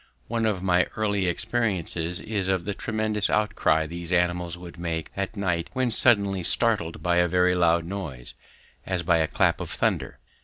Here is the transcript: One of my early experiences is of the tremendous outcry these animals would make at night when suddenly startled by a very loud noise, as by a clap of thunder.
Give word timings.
One 0.27 0.47
of 0.47 0.63
my 0.63 0.85
early 0.97 1.27
experiences 1.27 2.19
is 2.21 2.47
of 2.47 2.65
the 2.65 2.73
tremendous 2.73 3.29
outcry 3.29 3.85
these 3.85 4.11
animals 4.11 4.57
would 4.57 4.79
make 4.79 5.11
at 5.15 5.37
night 5.37 5.69
when 5.73 5.91
suddenly 5.91 6.41
startled 6.41 7.03
by 7.03 7.17
a 7.17 7.27
very 7.27 7.53
loud 7.53 7.85
noise, 7.85 8.33
as 8.83 9.03
by 9.03 9.17
a 9.17 9.27
clap 9.27 9.61
of 9.61 9.69
thunder. 9.69 10.17